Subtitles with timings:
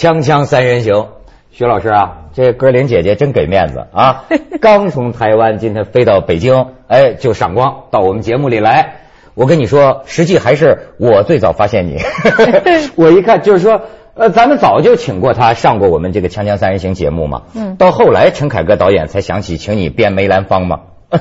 [0.00, 1.08] 锵锵三人行，
[1.50, 4.24] 徐老师啊，这歌林姐姐真给面子啊！
[4.58, 8.94] 刚从台湾今天飞到北京，哎，就赏光到我们节目里来。
[9.34, 11.98] 我跟你说，实际还是我最早发现你。
[12.96, 13.82] 我一看就是说，
[14.14, 17.42] 呃，咱们早就请过他上过我们这个《锵锵三人行》节目嘛。
[17.54, 17.76] 嗯。
[17.76, 20.80] 到后来，陈凯歌导演才想起请你编梅兰芳嘛。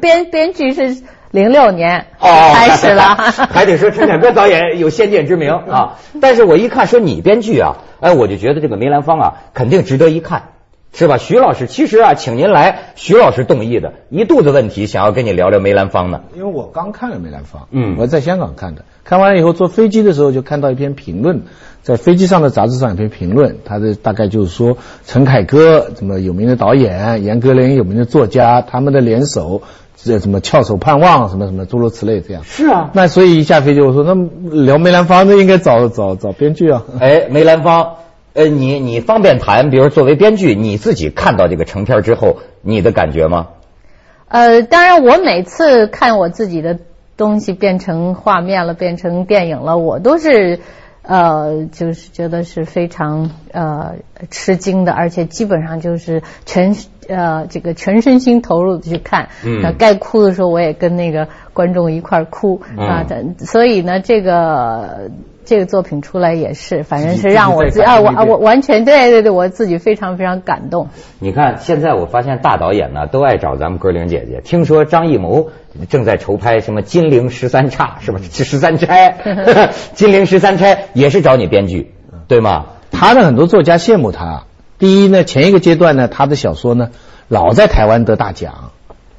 [0.00, 3.16] 编编剧是零六年哦开始了。
[3.50, 5.98] 还得说陈凯歌导演有先见之明 啊。
[6.20, 10.50] 但是我一看说你编剧啊，哎，我就觉得这个梅兰芳啊，肯定值得一看。
[10.96, 11.66] 是吧，徐老师？
[11.66, 16.20] 其实啊，请您来，徐老师动意的，一肚子问题，想要跟你聊聊梅兰芳呢。
[16.36, 21.42] 因为我刚看了梅兰芳，嗯，我在香港看的，看完了以后坐飞机的时候就看到一篇评论，
[21.82, 29.62] 在飞机上的杂志上有篇评论，他的大概就是说陈凯歌这么有名的导演，严歌苓有名的作家，他们的联手，
[29.96, 32.42] 这什么翘首盼望，什么什么诸如此类这样。
[32.44, 34.14] 是啊，那所以一下飞机我说，那
[34.64, 36.84] 聊梅兰芳，那应该找找找编剧啊。
[37.00, 37.96] 哎，梅兰芳。
[38.34, 43.46] 呃，你你方便谈，比如作为编剧，你自己看到这个成片之后，你的感觉吗？
[44.26, 46.80] 呃，当然，我每次看我自己的
[47.16, 50.58] 东西变成画面了，变成电影了，我都是
[51.04, 53.96] 呃，就是觉得是非常呃
[54.30, 56.74] 吃惊的，而且基本上就是全
[57.08, 63.06] 呃这个全身心投入的去看，嗯，该哭的时候我也跟那个观众一块哭啊，
[63.38, 65.10] 所以呢，这个。
[65.44, 70.88] 这个作品出来也是，反正是让我自啊，我我完全对对对，我自己非常非常感动。
[71.18, 74.40] 你看，现在我发现大导演呢都爱找咱们歌玲姐姐。
[74.42, 75.50] 听说张艺谋
[75.88, 78.18] 正在筹拍什么《金陵十三钗》，是吧？
[78.22, 79.16] 十三钗，
[79.94, 81.92] 《金陵十三钗》也是找你编剧，
[82.26, 82.66] 对吗？
[82.90, 84.44] 他的很多作家羡慕他。
[84.78, 86.90] 第一呢，前一个阶段呢，他的小说呢
[87.28, 88.70] 老在台湾得大奖。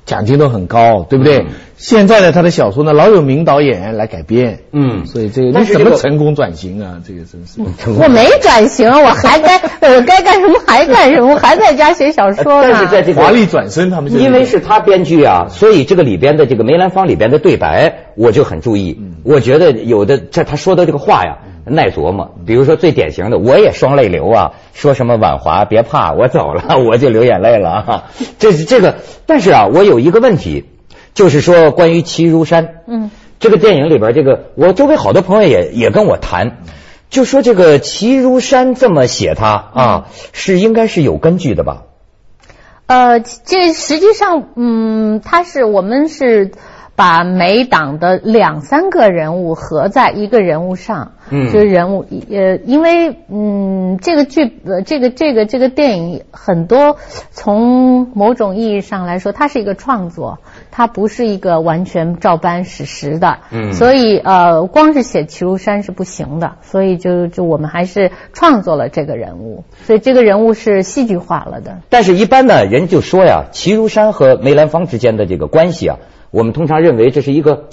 [0.06, 1.46] 奖金都很高，对不对？
[1.78, 7.02] 现在呢，他的小说呢，老有名导演来改编，嗯，所以这个你怎么成功转型啊？
[7.06, 7.60] 这个真是
[7.92, 12.70] 我 没转型，我还该我该干什么还干什么，我还在家写小说呢。
[12.72, 18.98] 但是在这个华丽转身，他们因为是他编剧啊，所以这个里边的这个梅兰芳里边的对白，我就很注意。
[19.24, 21.40] 我觉得有的这他说的这个话呀。
[21.66, 28.04] 耐琢磨，比如说最典型的，我也双泪流啊，说什么婉华别怕，我走了 我就流眼泪了啊，
[28.38, 30.66] 这是这个，但是啊，我有一个问题，
[31.14, 33.10] 就是说关于齐如山，嗯，
[33.40, 36.58] 这个电影里边这个，我周围好多朋友也也跟我谈，
[37.10, 41.84] 就说这个齐如山这么写他啊，是应该是有根据的吧？
[42.86, 46.52] 呃，这实际上，嗯，他是我们是。
[46.96, 56.96] 把每档的两三个人物合在一个人物上，嗯，就是人物，呃，因为嗯，这个剧，呃，这个这个这个电影很多，
[57.32, 60.40] 从某种意义上来说，它是一个创作，
[60.72, 71.80] 它不是一个完全照搬史实的，嗯，所以呃，光是写齐如山是不行的，所以就就我们还是创作了这个人物，所以这个人物是戏剧化了的。
[71.90, 75.98] 但是，一般呢，人就说呀，齐如山和梅兰芳之间的这个关系啊。
[76.36, 77.70] 我们通常认为这是一个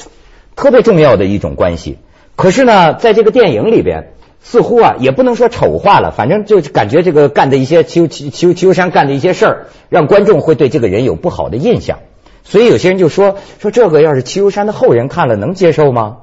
[0.55, 1.99] 特别重要的一种关系，
[2.37, 11.99] 可是呢，在这个电影里边，似乎啊也不能说丑化了，反正就感觉这个干的一些齐齐齐齐山干的一些事儿，让观众会对这个人有不好的印象，
[12.45, 16.19] 所以有些人就说说这个要是齐如山的后人看了能接受吗？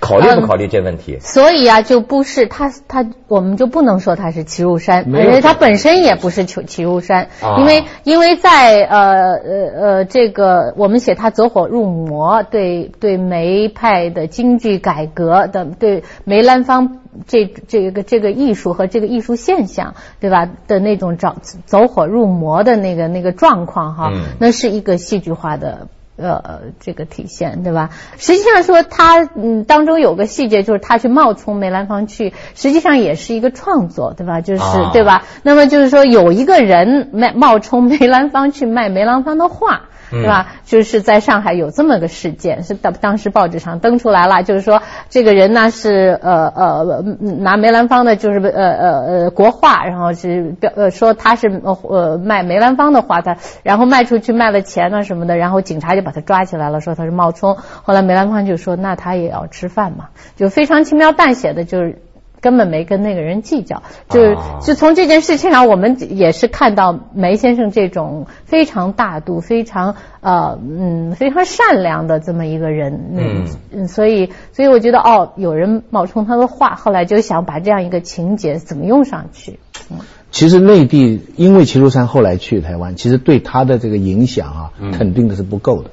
[0.00, 1.18] 考虑不考虑这问题？
[1.20, 7.28] 所以啊，就不是他他，我们就不能说他是齐如山，因为他本身也不是齐齐如山，
[7.58, 21.36] 因为因为在呃呃呃这个我们写他走火入魔，对对梅派的京剧改革的，对梅兰芳这这个这个艺术和这个艺术现象，对吧的那种走
[21.66, 25.88] 走火入魔的那个那个状况哈，那是一个戏剧化的。
[26.20, 27.90] 呃，这个体现对吧？
[28.18, 34.40] 实际上说他嗯当中有个细节，就是他去冒充梅兰芳去，实际上也是一个创作，对吧？
[34.40, 35.24] 就是对吧？
[35.42, 39.82] 那么就是说有一个人卖冒充梅兰芳去卖梅兰芳的画。
[40.12, 40.54] 对吧？
[40.64, 57.56] 就是在上海有这么个事件，是当当时报纸上登出来了，就是说这个人呢是呃呃拿梅兰芳的，就是呃呃呃国画，然后是表呃说他是呃卖梅兰芳的画，他然后卖出去卖了钱啊什么的，然后警察就把他抓起来了，说他是冒充。
[57.82, 61.98] 后来梅兰芳就说那他也要吃饭嘛，就非常轻描淡写的，就是。
[62.42, 79.58] 根本没跟那个人计较，就是就从这件事情上，我们也是看到梅先生这种非常大度、非常呃嗯非常善良的这么一个人，嗯，所以所以我觉得哦，有人冒充他的话，后来就想把这样一个情节怎么用上去。
[79.90, 79.98] 嗯
[80.30, 85.90] 其实内地因为齐如山后来去台湾，其实对他的这个影响啊，肯定的是不够的。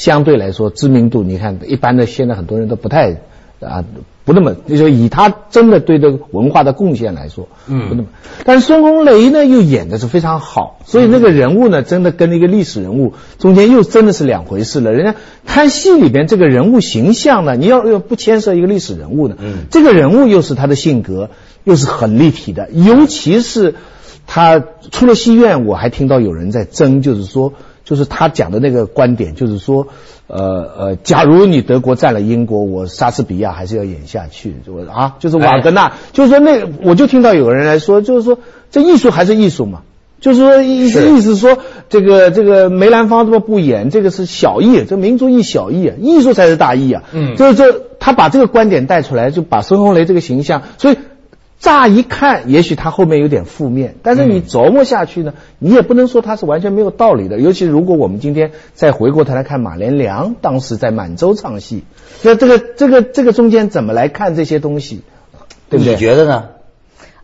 [0.00, 3.20] 相对来说，知名度你看，一般的现在很多人都不太。
[3.60, 3.84] 啊，
[4.24, 8.08] 不那么，就是以他真的对这个文化的贡献来说，嗯，不那么。
[8.46, 14.94] 但是孙红雷呢，又演的是非常好，所以那个人物呢，真的跟那个历史人物中间又真的是两回事了。
[14.94, 15.14] 人家
[15.44, 21.28] 看戏里边这个人物形象呢，你要要不牵涉一个历史人物呢，嗯，这个人物又是他的性格，
[21.64, 22.70] 又是很立体的。
[22.70, 23.74] 尤其是
[24.26, 27.52] 他出了戏院，我还听到有人在争，就是说。
[27.90, 29.88] 就是他讲的那个观点，就是说，
[30.28, 38.38] 呃呃，假如你德国占了英国，我莎士比亚还是要演下去，我啊，就是瓦格纳，就是说那我就听到有人来说，就是说
[38.70, 39.80] 这艺术还是艺术嘛，
[40.20, 41.58] 就是说意意思说
[41.88, 50.96] 这个这个梅兰芳这么不演，这个是小艺，这民族艺小艺啊，艺术才是大艺啊，嗯，就是这他把这个观点带出来，就把孙红雷这个形象，所以。
[51.60, 57.38] 乍一看，也许他后面有点负面，但是你琢磨下去呢，你也不能说他是完全没有道理的。
[57.38, 61.84] 尤其如果我们今天再回过头来看马连良当时在满洲唱戏，
[62.22, 65.02] 那这个这个这个中间怎么来看这些东西，
[65.68, 65.92] 对不对？
[65.92, 66.48] 你觉得呢？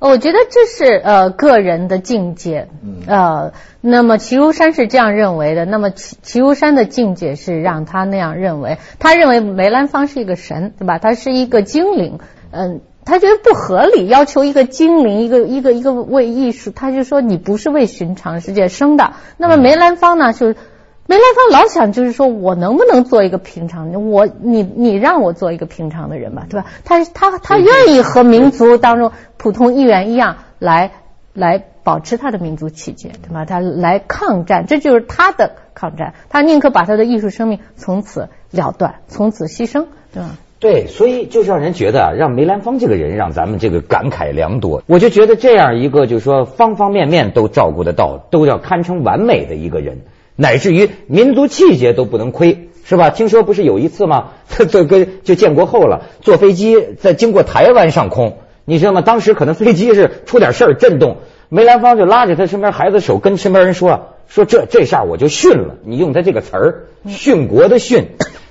[0.00, 2.68] 我觉得这是呃个人的境界，
[3.06, 10.98] 呃，那么齐如山是这样认为的，那么齐齐如山的境界是让他那样认为，他认为梅兰芳是一个神，对吧？
[10.98, 12.18] 他是一个精灵，
[12.50, 12.82] 嗯。
[13.06, 19.12] 他觉得不合理，要求一个精灵，一个一个一个为艺术，他就说你不是为寻常世界生的。
[19.38, 26.66] 那么梅兰芳呢，就梅兰芳老想就是说我能不能做一个平常人，我你你让我做一个平常的人吧，对吧？
[26.84, 30.90] 他他他愿意和民族当中普通一员一样来
[31.32, 33.44] 来保持他的民族气节，对吧？
[33.44, 40.30] 他来抗战，这就是他的抗战，他宁可把他的艺术生命从此了断，从此牺牲，对吧？
[40.66, 44.82] 对，所以就是让人觉得啊，让梅兰芳这个人让咱们这个感慨良多。
[44.88, 50.00] 我就觉得这样一个，就是说方方面面都照顾得到，都要堪称完美的一个人，
[50.34, 53.10] 乃至于民族气节都不能亏，是吧？
[53.10, 54.30] 听说不是有一次吗？
[54.48, 59.02] 他这跟就建国后了，坐飞机在经过台湾上空，你知道吗？
[59.02, 61.18] 当时可能飞机是出点事儿震动，
[61.48, 65.76] 梅兰芳就拉着他身边孩子手，跟身边人说说这这下我就殉了。
[65.84, 68.06] 你用他这个词儿，殉国的殉，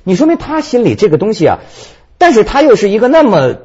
[0.06, 1.60] 你说明他心里这个东西啊。
[2.18, 3.58] 但是他又是一个那么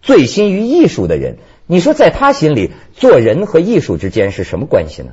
[0.00, 1.36] 醉心于艺术的人，
[1.66, 5.12] 你说在他心里，做人和艺术之间是什么关系呢？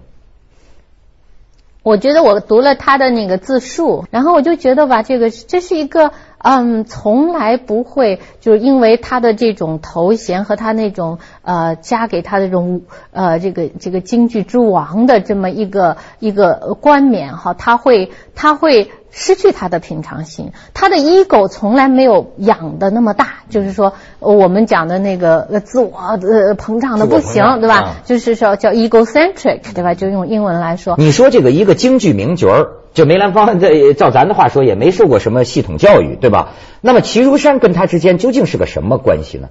[1.84, 12.82] 我觉得我读了他的那个自述，然后我就觉得吧，这个这是一个嗯，从来不会就是因为他的这种头衔和他那种呃加给他的这种
[13.12, 18.92] 呃这个这个京剧之王的这么一个一个冠冕哈，他会他会。
[19.12, 27.96] 失去他的平常心，他的 ego 从来没有养的那么大，就是说我们讲的那个自我呃膨胀的不行，对吧？
[28.06, 29.94] 就是说叫 egocentric，对吧？
[29.94, 30.96] 就用英文来说。
[30.98, 36.50] 你说这个一个京剧名角儿，就梅兰芳，这照咱的话说，也没受过什么系统教育，对吧？
[36.82, 39.50] 那么齐如山跟他之间究竟是个什么关系呢？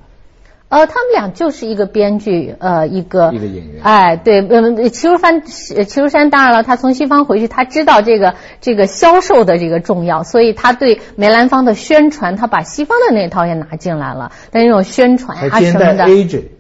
[0.68, 16.04] 呃，他们俩就是一个编剧，呃，一个一个演员，哎，对，嗯，齐如山，齐如山当然了，他从西方回去，他知道这个这个销售的这个重要，所以他对梅兰芳的宣传，他把西方的那套也拿进来了，但那种宣传啊什么的，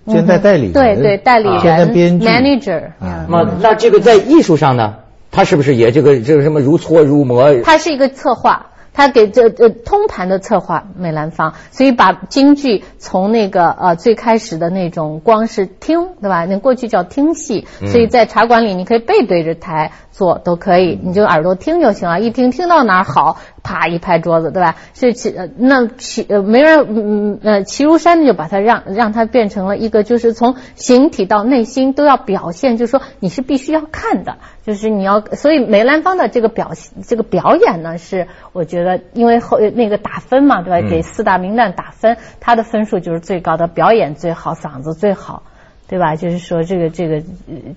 [0.06, 2.92] 兼代代理，对对，代理人，manager，
[3.28, 4.94] 那那这个在艺术上呢，
[5.30, 7.60] 他是不是也这个这个什么如搓如磨？
[7.62, 8.68] 他是一个策划。
[8.98, 16.46] 他给这呃通盘的策划梅兰芳，所以把京剧从那个呃最开始的那种光是听，对吧？
[16.46, 19.92] 那过去叫听戏，所以在茶馆里你可以背对着台。
[20.10, 22.20] 坐都可以，你就耳朵听就行了。
[22.20, 24.76] 一听听到哪儿好，啪一拍桌子，对吧？
[24.94, 35.20] 所以齐那齐呃没人嗯呃齐如山就把它让让它变成了一个，就是从形体到内心都要表现，就是说你是必须要看的，就是你要。
[35.20, 36.72] 所以梅兰芳的这个表
[37.06, 40.88] 这个表演呢，是我觉得因为后那个打分嘛，对吧？
[40.88, 45.42] 给四大名旦打分，他的分数就是最高的，表演最好，嗓子最好。
[45.88, 46.16] 对吧？
[46.16, 47.22] 就是说，这个这个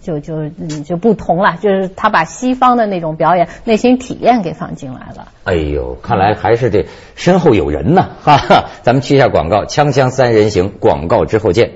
[0.01, 0.50] 就就
[0.84, 5.30] 就不同了，就是他把西方的那种表演内心体验给放进来了。
[5.46, 8.65] 哎呦，看来还是这身后有人呢，哈哈！
[8.84, 11.72] 咱们去一下广告，锵锵三人行，广告之后见。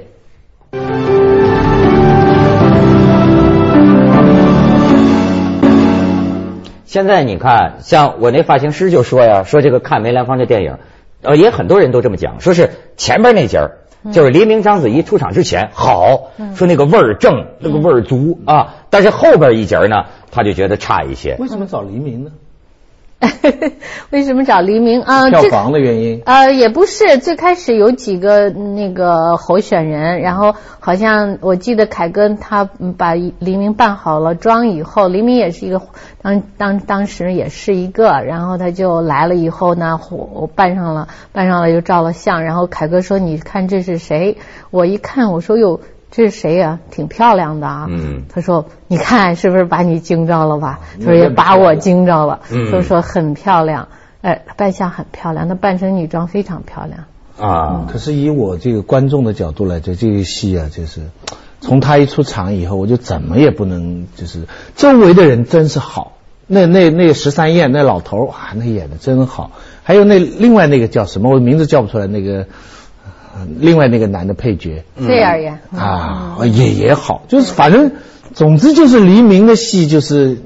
[6.86, 10.77] 现在你看，像我那发型师就说呀，说这个看梅兰芳这电影，
[11.22, 13.80] 呃，也很多人都这么讲，说是前边那节儿。
[14.12, 18.75] 就是黎明、章子怡出场之前好，说那个味儿正，那个味儿足啊。
[18.89, 21.35] 但是后边一节呢，他就觉得差一些。
[21.39, 22.31] 为什么找黎明呢？
[24.12, 25.29] 为什么找黎明啊？
[25.29, 26.22] 票房的原因？
[26.25, 35.81] 呃，也不是，最开始有几个那个候选人，然后好像我记得凯哥他把黎明办好了妆以后，黎明也是一个
[36.22, 44.38] 当当当时也是一个，然后他就来了以后呢，我办上了，办上了又照了相，然后凯哥说：“你看这是谁？”
[44.72, 45.79] 我一看，我说：“哟。”
[46.15, 46.79] 这是谁呀？
[46.91, 47.88] 挺漂亮的啊。
[47.89, 48.24] 嗯。
[48.29, 52.72] 他说：“你看是不是把你惊着了吧？”他说：“也把我惊着了。”嗯。
[52.72, 53.89] 都说很漂亮，
[54.22, 57.03] 哎，扮相很漂亮，那扮成女装非常漂亮。
[57.38, 57.89] 啊。
[57.91, 61.01] 可是以我这个观众的角度来讲，这个戏啊，就是
[61.60, 64.43] 从他一出场以后，我就怎么也不能，就是
[64.77, 66.13] 周围的人真是好。
[66.48, 69.51] 那那那十三燕那老头啊，那演的真好。
[69.84, 71.29] 还有那另外那个叫什么？
[71.29, 72.48] 我名字叫不出来那个。
[73.60, 77.92] 另外那个男的配角，菲儿呀，啊，也也好，就是反正，
[78.34, 80.38] 总之就是黎明的戏就是，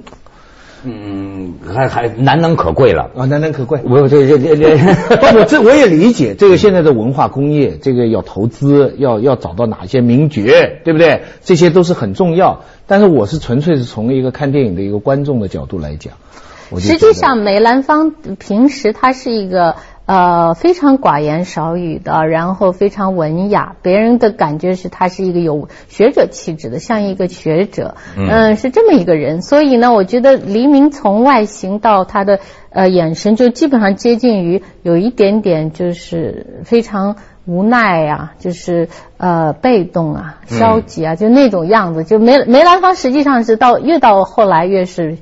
[0.84, 3.79] 嗯，还还难能可贵了啊，难能可贵。
[3.84, 4.77] 我这这这这，
[5.38, 10.41] 我这我也理解，这个现在的文化工业，这个要投资，要要找到哪些名角，
[10.84, 11.22] 对不对？
[11.43, 12.62] 这些都是很重要。
[12.88, 16.13] 但是我是纯粹是从一个看电影的一个观众的角度来讲，
[16.79, 19.75] 实际上梅兰芳平时他是一个。
[20.09, 29.43] 呃，非常寡言少语的，然后非常文雅，别人的感觉是他是一个有学者气质的，像一个学者，嗯，是这么一个人。
[29.43, 32.39] 所以呢，我觉得黎明从外形到他的
[32.71, 42.03] 呃眼神，就基本上接近于有一点点就是非常无奈啊，就是呃被动啊、消极啊，就那种样子。
[42.03, 45.19] 就梅梅兰芳实际上是到越到后来越是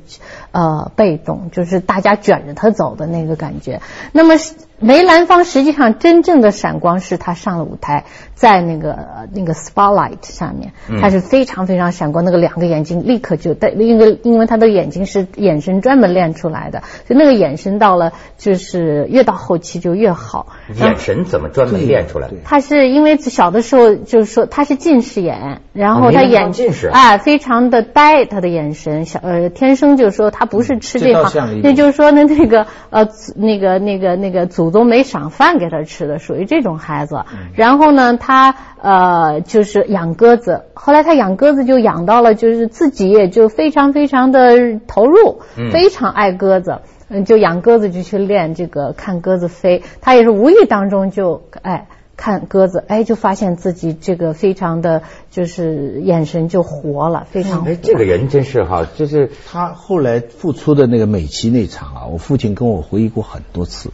[0.51, 3.82] 呃被动，就是大家卷着他走的那个感觉。
[4.13, 4.36] 那么。
[4.79, 8.05] 梅兰芳实际上真正的闪光是他上了舞台，
[8.36, 20.46] 在那个那个 spotlight 上面，他是非常非常闪光，那个两个眼睛立刻就带，因为因为他的眼睛是眼神专门练出来的，就那个眼神到了就是越到后期就越好。
[20.75, 22.36] 眼神怎么专门练出来的？
[22.46, 34.67] 他是因为小的时候就是说他是近视眼，然后他眼近视啊非常的呆，他的眼神小呃天生就是说他不是吃这行，那就是说呢那个呃那个那个那个祖。
[34.68, 37.24] 祖宗没赏饭给他吃的，属于这种孩子。
[37.56, 40.64] 然后呢，他呃就是养鸽子。
[40.74, 45.40] 后来他养鸽子就养到了，就是自己也就非常非常的投入，
[45.72, 46.82] 非常爱鸽子。
[47.08, 49.84] 嗯，就养鸽子就去练这个看鸽子飞。
[50.02, 57.64] 他也是无意当中就哎看鸽子，哎就发现自己这个非常的就是眼神就活了，非常。
[57.64, 63.92] 哎，这个人真是哈，就是他后来复出的那个美琪那场啊，我父亲跟我回忆过很多次。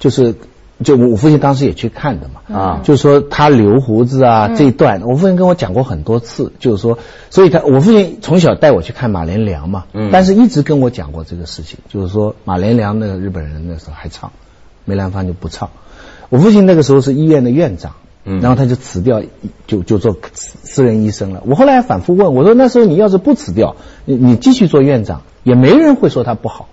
[0.00, 0.34] 就是，
[0.82, 14.32] 就我父亲当时也去看的嘛，啊，就是说他留胡子啊这一段，我父亲跟我讲过很多次，就是说，所以他我父亲从小带我去看马连良嘛，嗯，但是一直跟我讲过这个事情，就是说马连良那个日本人那时候还唱，
[14.86, 15.68] 梅兰芳就不唱，
[16.30, 17.92] 我父亲那个时候是医院的院长，
[18.24, 19.22] 嗯，然后他就辞掉，
[19.66, 21.42] 就就做私人医生了。
[21.44, 23.76] 我后来反复问我说，那时候你要是不辞掉，
[24.06, 26.68] 你你继续做院长，也没人会说他不好。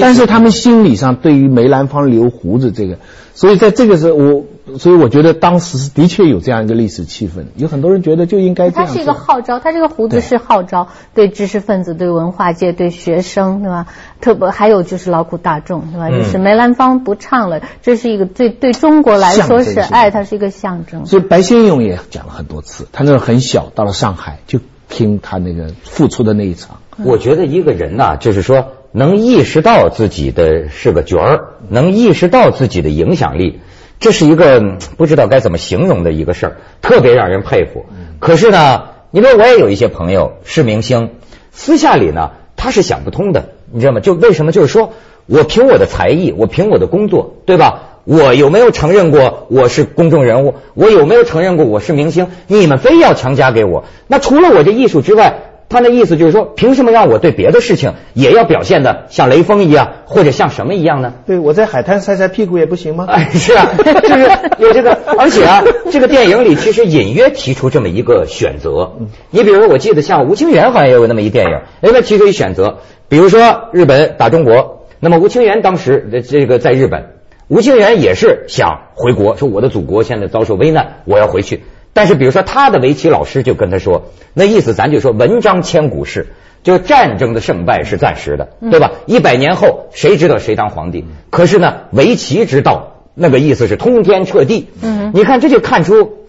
[0.00, 2.98] 但是他们心理上对于梅兰芳留胡子这个，
[3.34, 4.44] 所以在这个时候，我
[4.78, 8.86] 所以我觉得当时是的确有这样一个历史气氛，有很多人觉得就应该这样。
[8.86, 13.86] 他是一个号召，他这个胡子是号召对知识分子、对文化界、对学生，对吧？
[14.20, 16.10] 特别还有就是劳苦大众，对吧？
[16.10, 21.06] 就是梅兰芳不唱了，这是一个对对中国来说是爱，它是一个象征。
[21.06, 26.78] 所以白先勇也讲了很多次，他那时候很小，到了上海就听他那个付出的那一场。
[27.04, 28.66] 我觉得一个人呐，就是说。
[28.92, 33.60] 能意识到自己的是个角儿，能意识到自己的影响力，
[34.00, 34.62] 这是一个
[34.98, 37.86] 不知道该怎么形容的一个事儿，特别让人佩服。
[38.18, 41.10] 可是呢，因为我也有一些朋友是明星，
[41.52, 44.00] 私下里呢他是想不通的，你知道吗？
[44.00, 44.52] 就为什么？
[44.52, 44.92] 就是说
[45.24, 47.88] 我凭我的才艺，我凭我的工作，对吧？
[48.04, 50.56] 我有没有承认过我是公众人物？
[50.74, 52.26] 我有没有承认过我是明星？
[52.46, 53.84] 你们非要强加给我？
[54.06, 55.51] 那除了我这艺术之外？
[55.72, 61.14] 他的意思就是说，凭什么让我对别的事情也要表现的像雷锋一样，或者像什么一样呢？
[61.26, 63.06] 对我在海滩晒晒屁股也不行吗？
[63.08, 68.92] 哎，是啊， 就是有这个，而且啊，这个电影里其实隐约提出这么一个选择。
[69.30, 77.06] 你比如说，我记得像吴清源好像也有那么一电影，哎，他提出一选择，比如说日本打中国，那么吴清源当时的这个在日本，
[77.48, 81.62] 吴清源也是想回国，说我的祖国现在遭受危难，我要回去。
[81.94, 86.28] 但是，比如说，他的围棋老师就跟他说，那意思咱就说，文章千古事，
[86.62, 88.92] 就战争的胜败是暂时的，对吧？
[89.06, 91.04] 一百年后，谁知道谁当皇帝？
[91.30, 94.68] 可是呢，围棋之道，那个意思是通天彻地。
[94.80, 96.26] 嗯，你看，这就看出，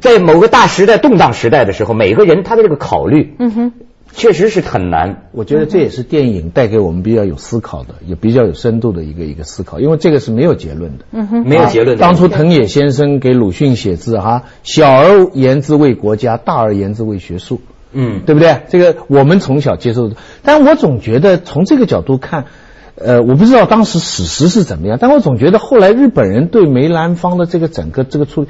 [0.00, 3.72] 在某个大时代、动荡时代的时候，每个人他的这个考虑，嗯哼，
[4.14, 5.28] 确实是很难。
[5.32, 11.04] 我觉得这也是电影带给我们比较有思考的，也比较有深度的一个一个思考，因为这个是没有结论的。
[11.12, 11.98] 嗯哼，没有结论。
[11.98, 17.60] 当初藤野先生给鲁迅写字哈，小而言之为国家，大而言之为学术。
[17.90, 18.60] 嗯，对不对？
[18.68, 22.44] 这个我们从小接受的，但我总觉得从这个角度看，
[22.96, 28.48] 呃，我不知道当时史实是怎么样，但我总觉得后来日本人对梅兰芳的这个整个这个处理，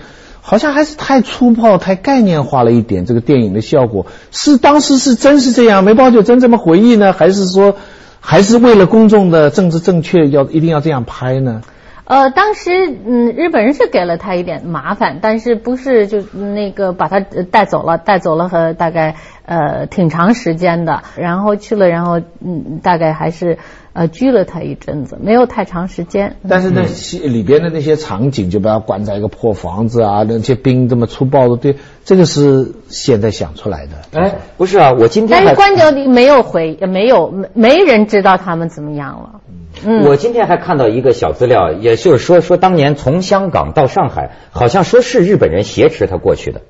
[0.48, 3.04] 好像还是太粗暴、太概念化了一点。
[3.04, 7.76] 这个电影的效果是当时是真是这样，梅葆玖真这么回忆呢，还是说
[8.18, 11.60] 还是为了公众的政治正确要一定要这样拍呢？
[12.06, 12.70] 呃，当时
[13.06, 19.16] 嗯，日本人是给了他一点麻烦，但是不是就那个把他带走了，带走了和大概
[19.48, 23.56] 呃挺长时间的，然后去了，然后嗯，大概还是
[23.94, 26.36] 呃拘了他一阵子，没有太长时间。
[26.46, 34.20] 但是那戏里边的那些场景，就把他关在一个破房子啊，那些兵这么粗暴的，对，这个是现在想出来的。
[34.20, 39.40] 哎，不是啊，我今天但是关掉没有回，没有没没人知道他们怎么样了。
[39.84, 46.62] 嗯我今天还看到一个小资料，也就是说，说当年从香港到上海，好像说是日本人挟持他过去的，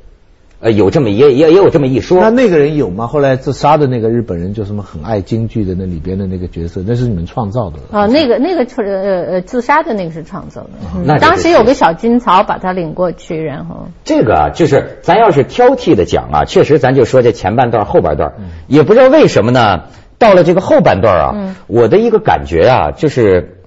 [0.60, 2.20] 呃，有这么也也也有这么一说。
[2.20, 3.06] 那那个人有吗？
[3.06, 8.06] 后来自杀的那个日本人，就什么很爱京剧的那里边的那个角色，那是你们创造的啊？
[8.06, 10.70] 那个那个呃呃自杀的那个是创造的。
[11.04, 18.32] 那当时有个小军曹把他领过去，然后这个啊，就是咱要是挑剔的讲啊，确实咱就说这前半段后半段，
[18.66, 19.84] 也不知道为什么呢。
[20.18, 23.57] 到了这个后半段啊，我的一个感觉啊，就是，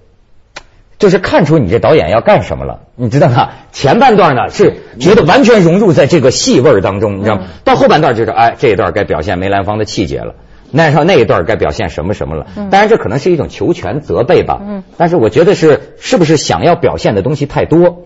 [1.01, 3.49] 就是看出你这导演要干什么了，你知道吗？
[3.73, 7.47] 前半段呢是觉得完全融入在这个戏味当中，你知道吗？
[7.63, 10.35] 到后半段就是，哎，这一段该表现梅兰芳的气节了，
[10.69, 12.45] 那上那一段该表现什么什么了。
[12.69, 14.61] 当然，这可能是一种求全责备吧。
[14.61, 14.83] 嗯。
[14.95, 18.03] 但是我觉得是，是不是想要表现的东西太多，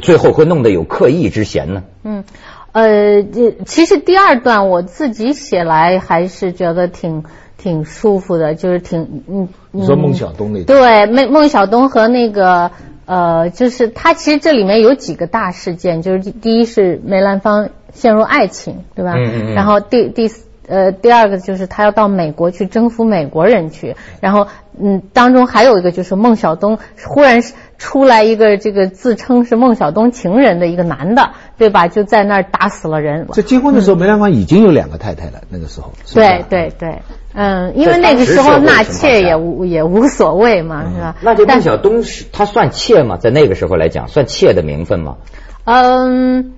[0.00, 1.82] 最后会弄得有刻意之嫌呢？
[2.04, 2.22] 嗯，
[2.70, 7.24] 呃，这其实第二段我自己写来还是觉得挺。
[7.58, 9.48] 挺舒服的，就是挺嗯。
[9.70, 12.70] 你说孟小冬那对，孟孟小冬和那个
[13.04, 19.12] 呃，就是他其实这里面有几个大事件，就是第一是梅兰芳陷入爱情，对吧？
[19.16, 19.54] 嗯嗯。
[19.54, 20.30] 然后第第
[20.66, 24.46] 呃第二个就是他要到美国去征服美国人去，然后
[24.80, 27.42] 嗯当中还有一个就是孟小冬忽然
[27.76, 31.88] 出来一个这个自称是孟小冬情人的一个男的，对吧？
[31.88, 33.26] 就在那儿打死了人。
[33.32, 35.92] 在结婚的时候，梅兰芳已经有两个太太了，那个时候。
[36.14, 36.98] 对对对。
[37.40, 41.14] 嗯，因为那个时候纳妾也无也无所谓嘛，是吧？
[41.20, 43.16] 那这孟小冬是他算妾吗？
[43.16, 45.18] 在那个时候来讲，算妾的名分吗？
[45.62, 46.54] 嗯，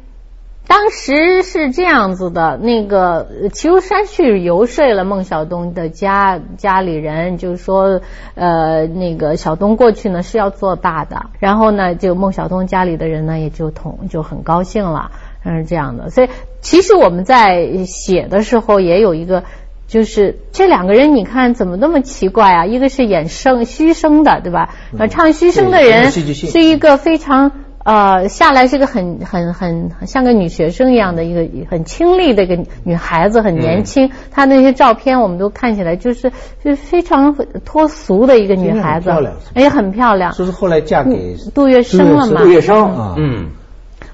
[0.67, 8.01] 当时是这样子的，那个齐如山去游说了孟小冬的家家里人，就是说，
[8.35, 15.11] 呃，那个小东过去呢是要做大的，然后呢，就孟小冬家里的人呢也就同就很高兴了，
[15.45, 16.09] 是这样的。
[16.09, 16.31] 所以
[16.63, 19.45] 其实我们在写的时候也有一个。
[19.91, 22.65] 就是这两个人，你看怎么那么奇怪啊？
[22.65, 24.69] 一个是演生虚声的，对吧？
[24.97, 27.51] 呃，唱虚声的人是一个非常
[27.85, 34.13] 呃下来是个很很很像个女学生一样的一个很清丽的一个女孩子，很年轻。
[34.31, 36.31] 她那些照片我们都看起来就是
[36.63, 39.11] 就是非常脱俗的一个女孩子，
[39.57, 40.33] 也，很漂亮。
[40.35, 42.43] 就是后来嫁给杜月笙了嘛？
[42.43, 43.51] 杜月笙，嗯。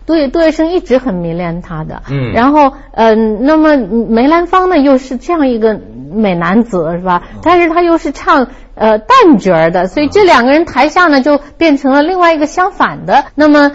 [0.06, 5.80] 杜杜月笙一直很迷恋他的，嗯，然后，嗯，那么梅兰芳呢，又是这样一个
[6.12, 7.24] 美男子，是吧？
[7.42, 13.24] 但是他又是唱呃旦角的，所以这两个人台下呢，就变成了另外一个相反的。
[13.34, 13.72] 那么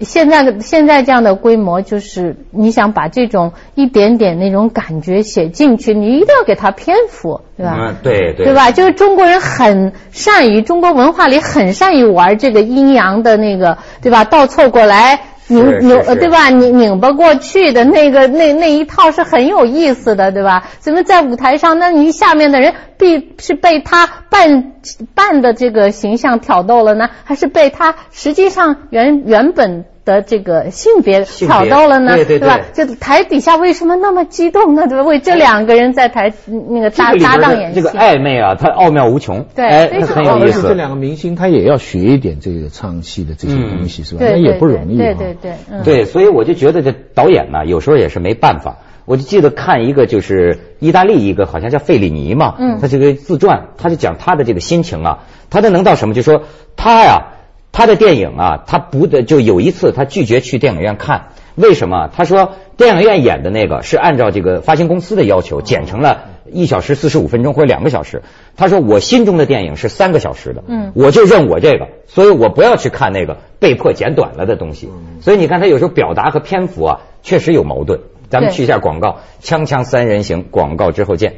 [0.00, 7.76] 现在的现在这样的规模，就是你想把这种一点点那种感觉写进去，你一定要给他篇幅，对吧？
[7.78, 8.70] 嗯，对对，对吧？
[8.70, 14.24] 就是中国人很善于中国文化里很善于玩这个阴阳的那个，对吧？
[14.24, 15.20] 倒错过来。
[15.50, 16.48] 拧拧对吧？
[16.48, 20.64] 拧拧巴过去的那个那那一套是很有意思的，对吧？
[20.78, 24.72] 怎么在舞台上，那你下面的人必是被他扮
[25.14, 29.84] 扮的这个形象挑逗了呢，还是被他实际上原原本？
[30.10, 32.58] 的这个性别挑逗了呢，对吧？
[32.74, 34.88] 就台底下为什么那么激动呢？
[34.88, 35.04] 对吧？
[35.04, 36.32] 为这两个人在台
[36.68, 40.62] 那个搭搭档演戏，这个暧昧啊，它奥妙无穷，对，很有意思。
[40.62, 44.20] 这两个明星他也要学一点这个唱戏的这些东西，是吧？
[44.22, 44.96] 那也不容易。
[44.96, 45.52] 对对对，
[45.84, 48.78] 对，所以我就觉得这导演呢，有时候也是没办法。
[49.06, 55.18] 我就记得看一个，就是意大利一个，好像叫费里尼嘛，嗯，他这个自传，他就讲他的这个心情啊，
[55.50, 56.14] 他的能到什么？
[56.14, 56.42] 就说
[56.76, 57.36] 他呀。
[57.72, 62.10] 他的电影啊，他不的就有一次他拒绝去电影院看，为什么？
[62.14, 68.22] 他说电影院演的那个是按照这个发行公司的要求剪成了一小时四十五分钟或者两个小时。
[68.56, 74.88] 他说我心中的电影是三个小时的，嗯，我就认我这个，所以我不要去看那个被迫剪短了的东西。
[75.20, 78.00] 所以你看他有时候表达和篇幅啊，确实有矛盾。
[78.28, 81.34] 咱们去一下广告，锵锵三人行，广告之后见。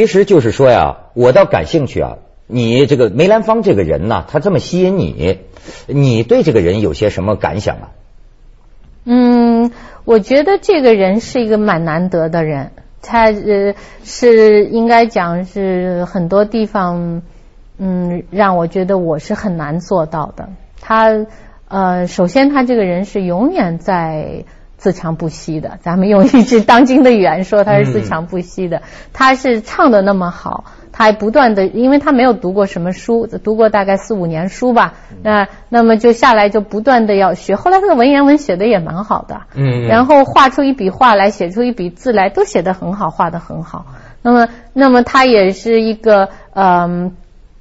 [0.00, 2.16] 其实就是说呀，我倒感兴趣啊。
[2.46, 5.40] 你这个梅兰芳这个人呢，他这么吸引你，
[5.86, 7.90] 你对这个人有些什么感想啊？
[9.04, 9.70] 嗯，
[10.06, 12.70] 我觉得这个人是一个蛮难得的人，
[13.02, 17.20] 他呃是应该讲是很多地方
[17.76, 20.48] 嗯让我觉得我是很难做到的。
[20.80, 21.26] 他
[21.68, 24.46] 呃首先他这个人是永远在
[24.80, 28.80] 自强不息的，咱们用一句当今的语言说他是自强不息的。
[29.12, 30.64] 他是唱的那么好。
[30.92, 34.94] 他还不断的，因为他没有读过什么书，读过大概四五年书吧。
[35.22, 37.54] 那那么就下来就不断的要学。
[37.54, 43.86] 后来他的文言文写的也蛮好的，嗯，然后画出一笔画来，写出一笔字来，都写得很好，画得很好。
[44.22, 47.12] 那么那么他也是一个嗯，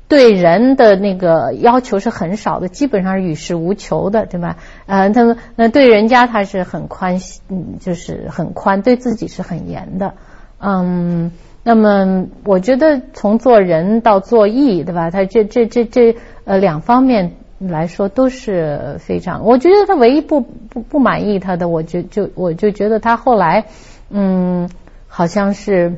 [0.09, 4.57] 对人的那个要求是很少的，基本上是与世无求的，对吧？
[4.87, 10.15] 呃，他们那对人家他是很宽，嗯，就是很宽，对自己是很严的，
[10.59, 11.31] 嗯。
[11.61, 15.11] 那么，我觉得从做人到做艺，对吧？
[15.11, 19.45] 他这这这这呃两方面来说都是非常。
[19.45, 23.65] 我觉得他唯一不不不满意他的，我就就我就觉得他后来
[24.09, 24.69] 嗯，
[25.07, 25.97] 好像是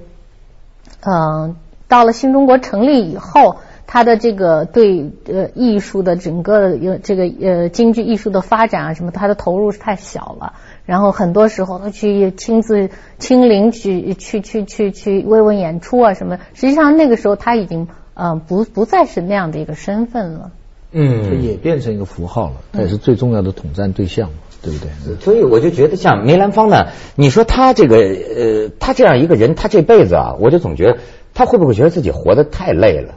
[1.05, 1.55] 嗯，
[1.87, 3.57] 到了新中国成立以后。
[3.93, 10.53] 他的这个对呃艺术的整个呃这个呃京剧艺术的发展啊什么，他的投入是太小了。
[10.85, 16.39] 然后很多时候他去亲自亲临去去去去去慰问演出啊什么。
[16.53, 20.51] 实际上那个时候他已经呃不不再是那样的一个身份了。
[20.93, 24.29] 嗯，也变成一个符号了，他也是最重要的统战对象，
[24.61, 25.15] 对不对？
[25.19, 30.99] 所以我就觉得像梅兰芳呢，你说他这个呃他这样一个人，他这辈子啊，我就总觉得
[31.33, 33.15] 他会不会觉得自己活得太累了？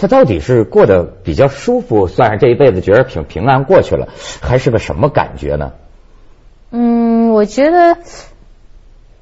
[0.00, 4.08] 他到底是过得比较舒服，算是这一辈子觉得平平安过去了，
[4.40, 5.72] 还是个什么感觉呢？
[6.70, 7.98] 嗯，我觉得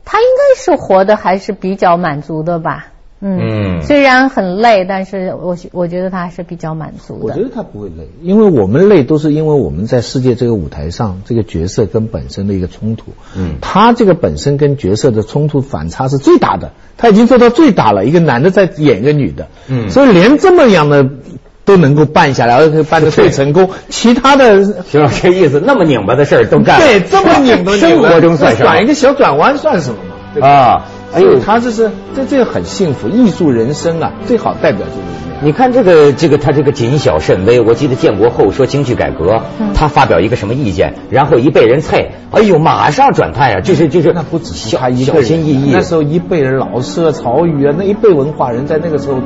[0.04, 2.92] 他应该是活得还是比较满足的吧。
[3.20, 7.34] 嗯，虽然很累，但是我我觉得他还是比较满足的。
[7.34, 13.06] 我觉得他不会累，因为我们累都是因为我们在世界这个舞台上，这个角色跟本身的一个冲突。
[13.36, 18.04] 嗯，他这个本身跟角色的冲突反差是最大的，他已经做到最大了。
[18.04, 21.04] 一个男的在演一个女的，嗯，所以连这么样的
[21.64, 23.68] 都能够办下来，而且办的最成功。
[23.90, 28.70] 其他的， 徐老师意思，那么拧巴的事儿都干，对，这么拧巴， 生活中算什么？
[28.70, 29.96] 转一个小转弯算什么
[30.40, 30.46] 嘛？
[30.46, 30.86] 啊。
[31.14, 35.38] 哎呦，他这是这这个很幸福，艺术人生啊，最好代表就是这样。
[35.40, 39.40] 你看这个这个他这个谨小慎微，我记得建国后说京剧改革，
[39.74, 45.70] 他发表一个什么意见，然后一被人啐，哎呦，马上转态啊，就是就是那不只是他一个人，小心翼翼。
[45.72, 49.20] 那时候一辈人，老师啊、曹禺啊，那一辈文化人在那个时候。